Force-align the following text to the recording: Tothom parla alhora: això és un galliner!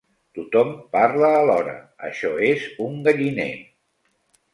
Tothom 0.35 0.69
parla 0.95 1.29
alhora: 1.41 1.75
això 2.07 2.31
és 2.47 2.65
un 2.87 2.97
galliner! 3.09 3.49